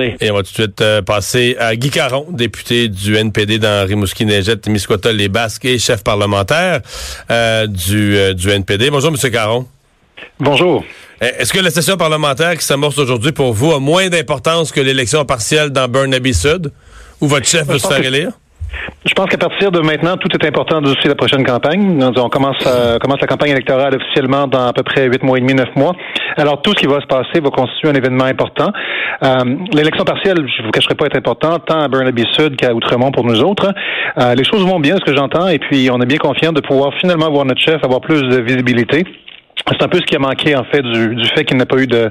Et 0.00 0.30
on 0.30 0.34
va 0.34 0.42
tout 0.42 0.50
de 0.50 0.54
suite 0.54 0.80
euh, 0.80 1.02
passer 1.02 1.56
à 1.58 1.74
Guy 1.76 1.90
Caron, 1.90 2.26
député 2.30 2.88
du 2.88 3.16
NPD 3.16 3.58
dans 3.58 3.86
Rimouski-Neigette, 3.86 4.62
Témiscouata, 4.62 5.12
les 5.12 5.28
Basques 5.28 5.64
et 5.64 5.78
chef 5.78 6.02
parlementaire 6.02 6.80
euh, 7.30 7.66
du, 7.66 8.16
euh, 8.16 8.34
du 8.34 8.50
NPD. 8.50 8.90
Bonjour, 8.90 9.10
M. 9.10 9.30
Caron. 9.30 9.66
Bonjour. 10.38 10.84
Est-ce 11.20 11.52
que 11.52 11.60
la 11.60 11.70
session 11.70 11.96
parlementaire 11.96 12.56
qui 12.56 12.64
s'amorce 12.64 12.98
aujourd'hui 12.98 13.32
pour 13.32 13.52
vous 13.52 13.72
a 13.72 13.80
moins 13.80 14.08
d'importance 14.08 14.70
que 14.70 14.80
l'élection 14.80 15.24
partielle 15.24 15.70
dans 15.70 15.88
Burnaby 15.88 16.34
Sud, 16.34 16.72
où 17.20 17.28
votre 17.28 17.46
chef 17.46 17.66
veut 17.66 17.78
se 17.78 17.88
faire 17.88 18.04
élire? 18.04 18.32
Je 19.06 19.14
pense 19.14 19.26
qu'à 19.26 19.38
partir 19.38 19.70
de 19.70 19.80
maintenant, 19.80 20.16
tout 20.16 20.28
est 20.32 20.46
important 20.46 20.80
de 20.80 20.92
la 21.06 21.14
prochaine 21.14 21.44
campagne. 21.44 22.02
On 22.16 22.28
commence, 22.28 22.58
commence 23.00 23.20
la 23.20 23.26
campagne 23.26 23.50
électorale 23.50 23.94
officiellement 23.94 24.46
dans 24.46 24.66
à 24.66 24.72
peu 24.72 24.82
près 24.82 25.06
huit 25.06 25.22
mois 25.22 25.38
et 25.38 25.40
demi, 25.40 25.54
neuf 25.54 25.74
mois. 25.76 25.92
Alors, 26.36 26.60
tout 26.60 26.70
ce 26.70 26.76
qui 26.76 26.86
va 26.86 27.00
se 27.00 27.06
passer 27.06 27.40
va 27.40 27.50
constituer 27.50 27.88
un 27.88 27.94
événement 27.94 28.24
important. 28.24 28.70
Euh, 29.22 29.56
l'élection 29.72 30.04
partielle, 30.04 30.36
je 30.46 30.62
vous 30.62 30.70
cacherai 30.70 30.94
pas, 30.94 31.06
être 31.06 31.16
importante, 31.16 31.64
tant 31.66 31.80
à 31.80 31.88
Burnaby 31.88 32.24
Sud 32.32 32.56
qu'à 32.56 32.74
Outremont 32.74 33.10
pour 33.10 33.24
nous 33.24 33.40
autres. 33.42 33.72
Euh, 34.18 34.34
les 34.34 34.44
choses 34.44 34.64
vont 34.66 34.80
bien, 34.80 34.96
ce 34.96 35.04
que 35.04 35.16
j'entends, 35.16 35.48
et 35.48 35.58
puis 35.58 35.88
on 35.90 36.00
est 36.00 36.06
bien 36.06 36.18
confiant 36.18 36.52
de 36.52 36.60
pouvoir 36.60 36.92
finalement 37.00 37.30
voir 37.30 37.44
notre 37.44 37.60
chef 37.60 37.82
avoir 37.82 38.00
plus 38.00 38.20
de 38.20 38.40
visibilité. 38.40 39.04
C'est 39.68 39.82
un 39.82 39.88
peu 39.88 39.98
ce 39.98 40.04
qui 40.04 40.14
a 40.14 40.18
manqué, 40.18 40.54
en 40.54 40.64
fait, 40.64 40.82
du, 40.82 41.24
fait 41.34 41.44
qu'il 41.44 41.56
n'a 41.56 41.66
pas 41.66 41.76
eu 41.78 41.86
de, 41.86 42.10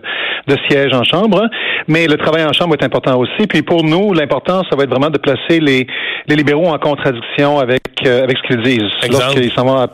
siège 0.70 0.94
en 0.94 1.04
chambre. 1.04 1.48
Mais 1.88 2.08
le 2.08 2.18
travail 2.18 2.44
en 2.46 2.54
chambre 2.54 2.76
est 2.80 2.84
important 2.84 3.18
aussi. 3.18 3.48
Puis 3.48 3.62
pour 3.62 3.84
nous, 3.84 4.14
l'important, 4.14 4.64
ça 4.70 4.76
va 4.76 4.84
être 4.84 4.90
vraiment 4.90 5.10
de 5.10 5.18
placer 5.18 5.60
les, 5.60 5.88
libéraux 6.28 6.68
en 6.68 6.78
contradiction 6.78 7.60
avec, 7.60 7.82
euh, 8.06 8.24
avec 8.24 8.38
ce 8.38 8.48
qu'ils 8.48 8.62
disent. 8.62 8.92
Lorsqu'ils 9.10 9.52
s'en 9.54 9.64
vont 9.64 9.78
à 9.78 9.88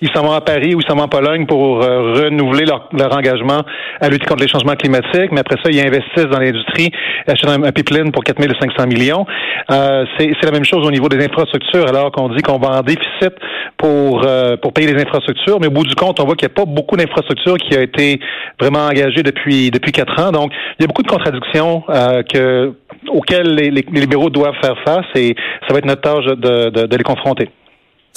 ils 0.00 0.10
s'en 0.14 0.22
vont 0.22 0.32
à 0.32 0.40
Paris 0.40 0.74
ou 0.74 0.80
ils 0.80 0.86
s'en 0.88 0.96
vont 0.96 1.02
en 1.02 1.08
Pologne 1.08 1.46
pour 1.46 1.82
euh, 1.82 2.12
renouveler 2.12 2.64
leur, 2.64 2.88
leur, 2.92 3.16
engagement 3.16 3.62
à 4.00 4.08
lutter 4.08 4.26
contre 4.26 4.42
les 4.42 4.48
changements 4.48 4.74
climatiques, 4.74 5.32
mais 5.32 5.40
après 5.40 5.56
ça, 5.62 5.70
ils 5.70 5.80
investissent 5.80 6.30
dans 6.30 6.38
l'industrie, 6.38 6.90
achètent 7.26 7.50
un, 7.50 7.72
pipeline 7.72 8.12
pour 8.12 8.24
4500 8.24 8.86
millions. 8.86 9.26
Euh, 9.70 10.04
c'est 10.18 10.44
la 10.44 10.50
même 10.50 10.64
chose 10.64 10.86
au 10.86 10.90
niveau 10.90 11.08
des 11.08 11.24
infrastructures, 11.24 11.88
alors 11.88 12.12
qu'on 12.12 12.28
dit 12.28 12.42
qu'on 12.42 12.58
va 12.58 12.78
en 12.78 12.82
déficit 12.82 13.34
pour, 13.76 14.22
euh, 14.24 14.56
pour 14.56 14.72
payer 14.72 14.92
les 14.92 15.02
infrastructures, 15.02 15.58
mais 15.60 15.66
au 15.66 15.70
bout 15.70 15.84
du 15.84 15.94
compte, 15.94 16.20
on 16.20 16.24
voit 16.24 16.34
qu'il 16.34 16.48
n'y 16.48 16.52
a 16.52 16.56
pas 16.56 16.64
beaucoup 16.64 16.96
d'infrastructures 16.96 17.56
qui 17.56 17.76
a 17.76 17.82
été 17.82 18.20
vraiment 18.60 18.86
engagées 18.86 19.22
depuis 19.22 19.70
depuis 19.70 19.92
quatre 19.92 20.20
ans. 20.22 20.32
Donc, 20.32 20.52
il 20.78 20.82
y 20.82 20.84
a 20.84 20.86
beaucoup 20.86 21.02
de 21.02 21.08
contradictions 21.08 21.82
euh, 21.88 22.22
que 22.22 22.74
auxquelles 23.08 23.54
les, 23.54 23.70
les, 23.70 23.82
libéraux 23.92 24.30
doivent 24.30 24.56
faire 24.60 24.76
face 24.84 25.06
et 25.14 25.34
ça 25.66 25.72
va 25.72 25.78
être 25.78 25.86
notre 25.86 26.02
tâche 26.02 26.24
de, 26.24 26.70
de, 26.70 26.86
de 26.86 26.96
les 26.96 27.04
confronter. 27.04 27.48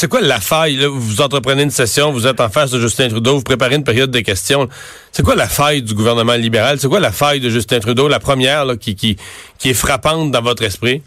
C'est 0.01 0.07
quoi 0.07 0.21
la 0.21 0.39
faille? 0.39 0.83
Vous 0.83 1.21
entreprenez 1.21 1.61
une 1.61 1.69
session, 1.69 2.11
vous 2.11 2.25
êtes 2.25 2.39
en 2.39 2.49
face 2.49 2.71
de 2.71 2.79
Justin 2.79 3.07
Trudeau, 3.07 3.35
vous 3.35 3.43
préparez 3.43 3.75
une 3.75 3.83
période 3.83 4.09
de 4.09 4.21
questions. 4.21 4.67
C'est 5.11 5.21
quoi 5.21 5.35
la 5.35 5.47
faille 5.47 5.83
du 5.83 5.93
gouvernement 5.93 6.33
libéral? 6.33 6.79
C'est 6.79 6.87
quoi 6.87 6.99
la 6.99 7.11
faille 7.11 7.39
de 7.39 7.51
Justin 7.51 7.79
Trudeau, 7.79 8.07
la 8.07 8.19
première 8.19 8.65
qui, 8.79 8.95
qui, 8.95 9.15
qui 9.59 9.69
est 9.69 9.75
frappante 9.75 10.31
dans 10.31 10.41
votre 10.41 10.63
esprit? 10.63 11.03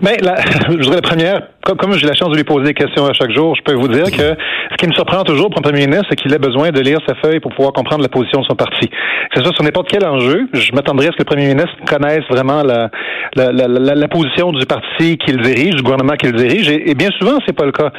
Ben, 0.00 0.14
la, 0.20 0.36
je 0.70 0.76
dirais 0.76 0.96
la 0.96 1.02
première, 1.02 1.40
comme, 1.62 1.92
j'ai 1.94 2.06
la 2.06 2.14
chance 2.14 2.30
de 2.30 2.36
lui 2.36 2.44
poser 2.44 2.66
des 2.66 2.74
questions 2.74 3.06
à 3.06 3.12
chaque 3.12 3.32
jour, 3.32 3.54
je 3.56 3.62
peux 3.62 3.74
vous 3.74 3.88
dire 3.88 4.04
que 4.04 4.36
ce 4.70 4.76
qui 4.76 4.86
me 4.86 4.92
surprend 4.92 5.24
toujours 5.24 5.50
pour 5.50 5.58
un 5.58 5.62
premier 5.62 5.86
ministre, 5.86 6.06
c'est 6.10 6.16
qu'il 6.16 6.32
a 6.32 6.38
besoin 6.38 6.70
de 6.70 6.80
lire 6.80 6.98
sa 7.06 7.14
feuille 7.16 7.40
pour 7.40 7.52
pouvoir 7.54 7.72
comprendre 7.72 8.02
la 8.02 8.08
position 8.08 8.40
de 8.40 8.46
son 8.46 8.54
parti. 8.54 8.88
C'est 9.34 9.44
ça 9.44 9.52
sur 9.52 9.64
n'importe 9.64 9.88
quel 9.90 10.06
enjeu. 10.06 10.48
Je 10.52 10.72
m'attendrais 10.72 11.08
à 11.08 11.10
ce 11.10 11.16
que 11.16 11.22
le 11.22 11.24
premier 11.24 11.48
ministre 11.48 11.74
connaisse 11.86 12.24
vraiment 12.30 12.62
la, 12.62 12.90
la, 13.34 13.52
la, 13.52 13.68
la 13.68 14.08
position 14.08 14.52
du 14.52 14.64
parti 14.66 15.18
qu'il 15.18 15.40
dirige, 15.42 15.74
du 15.74 15.82
gouvernement 15.82 16.14
qu'il 16.14 16.32
dirige. 16.32 16.70
Et, 16.70 16.94
bien 16.94 17.10
souvent, 17.18 17.38
c'est 17.46 17.54
pas 17.54 17.66
le 17.66 17.72
cas. 17.72 17.90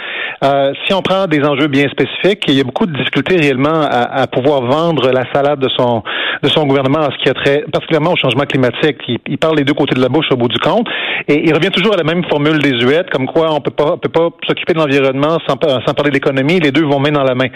Euh, 0.43 0.73
si 0.85 0.93
on 0.93 1.01
prend 1.01 1.27
des 1.27 1.43
enjeux 1.43 1.67
bien 1.67 1.87
spécifiques, 1.89 2.43
il 2.47 2.55
y 2.55 2.61
a 2.61 2.63
beaucoup 2.63 2.85
de 2.85 2.95
difficultés 2.97 3.37
réellement 3.37 3.81
à, 3.81 4.21
à 4.21 4.27
pouvoir 4.27 4.61
vendre 4.61 5.11
la 5.11 5.25
salade 5.33 5.59
de 5.59 5.69
son 5.77 6.03
de 6.43 6.49
son 6.49 6.65
gouvernement 6.65 6.99
en 6.99 7.11
ce 7.11 7.17
qui 7.23 7.29
a 7.29 7.33
trait 7.33 7.63
particulièrement 7.71 8.13
au 8.13 8.17
changement 8.17 8.45
climatique. 8.45 8.97
Il, 9.07 9.19
il 9.27 9.37
parle 9.37 9.57
les 9.57 9.63
deux 9.63 9.73
côtés 9.73 9.95
de 9.95 10.01
la 10.01 10.09
bouche 10.09 10.27
au 10.31 10.37
bout 10.37 10.47
du 10.47 10.59
compte. 10.59 10.87
Et 11.27 11.47
il 11.47 11.53
revient 11.53 11.71
toujours 11.71 11.93
à 11.93 11.97
la 11.97 12.03
même 12.03 12.23
formule 12.29 12.59
désuète, 12.59 13.09
comme 13.09 13.27
quoi 13.27 13.53
on 13.53 13.61
peut 13.61 13.71
pas, 13.71 13.97
peut 13.97 14.09
pas 14.09 14.29
s'occuper 14.47 14.73
de 14.73 14.79
l'environnement 14.79 15.37
sans, 15.47 15.55
sans 15.85 15.93
parler 15.93 16.11
d'économie. 16.11 16.59
Les 16.59 16.71
deux 16.71 16.85
vont 16.85 16.99
main 16.99 17.11
dans 17.11 17.23
la 17.23 17.35
main. 17.35 17.47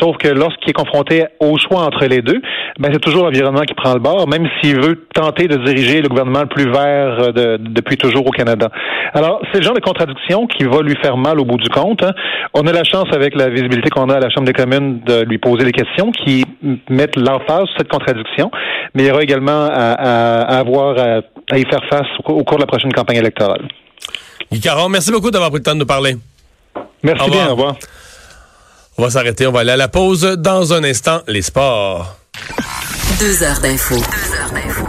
Sauf 0.00 0.16
que 0.18 0.28
lorsqu'il 0.28 0.70
est 0.70 0.74
confronté 0.74 1.24
au 1.40 1.56
choix 1.58 1.82
entre 1.82 2.04
les 2.04 2.20
deux, 2.20 2.40
ben 2.78 2.90
c'est 2.92 3.00
toujours 3.00 3.24
l'environnement 3.24 3.62
qui 3.62 3.74
prend 3.74 3.94
le 3.94 4.00
bord, 4.00 4.28
même 4.28 4.46
s'il 4.60 4.78
veut 4.78 5.06
tenter 5.14 5.48
de 5.48 5.56
diriger 5.56 6.02
le 6.02 6.08
gouvernement 6.08 6.40
le 6.40 6.48
plus 6.48 6.70
vert 6.70 7.16
euh, 7.20 7.32
de, 7.32 7.56
depuis 7.58 7.96
toujours 7.96 8.26
au 8.26 8.30
Canada. 8.30 8.68
Alors, 9.14 9.40
c'est 9.50 9.58
le 9.58 9.64
genre 9.64 9.74
de 9.74 9.80
contradiction 9.80 10.46
qui 10.46 10.64
va 10.64 10.82
lui 10.82 10.96
faire 11.02 11.16
mal 11.16 11.40
au 11.40 11.44
bout 11.44 11.56
du 11.56 11.68
compte. 11.70 12.02
Hein. 12.02 12.12
On 12.52 12.66
a 12.66 12.72
la 12.72 12.84
chance, 12.84 13.06
avec 13.14 13.34
la 13.34 13.48
visibilité 13.48 13.88
qu'on 13.88 14.10
a 14.10 14.16
à 14.16 14.20
la 14.20 14.28
Chambre 14.28 14.46
des 14.46 14.52
communes, 14.52 15.00
de 15.06 15.24
lui 15.24 15.38
poser 15.38 15.64
des 15.64 15.72
questions 15.72 16.10
qui 16.10 16.44
mettent 16.90 17.16
l'emphase 17.16 17.66
sur 17.68 17.78
cette 17.78 17.88
contradiction, 17.88 18.15
mais 18.94 19.04
il 19.04 19.06
y 19.06 19.10
aura 19.10 19.22
également 19.22 19.68
à, 19.70 20.58
avoir 20.58 20.98
à, 20.98 21.58
y 21.58 21.64
faire 21.64 21.82
face 21.90 22.06
au, 22.24 22.44
cours 22.44 22.56
de 22.56 22.62
la 22.62 22.66
prochaine 22.66 22.92
campagne 22.92 23.16
électorale. 23.16 23.68
Guy 24.52 24.60
Caron, 24.60 24.88
merci 24.88 25.10
beaucoup 25.10 25.30
d'avoir 25.30 25.50
pris 25.50 25.58
le 25.58 25.64
temps 25.64 25.74
de 25.74 25.80
nous 25.80 25.86
parler. 25.86 26.16
Merci 27.02 27.30
bien, 27.30 27.48
au 27.48 27.50
revoir. 27.50 27.76
On 28.98 29.02
va 29.02 29.10
s'arrêter, 29.10 29.46
on 29.46 29.52
va 29.52 29.60
aller 29.60 29.72
à 29.72 29.76
la 29.76 29.88
pause. 29.88 30.22
Dans 30.38 30.72
un 30.72 30.82
instant, 30.84 31.20
les 31.28 31.42
sports. 31.42 32.16
Deux 33.20 33.42
heures 33.42 33.60
d'info. 33.60 33.96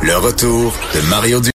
Le 0.01 0.17
retour 0.17 0.73
de 0.93 1.09
Mario 1.09 1.39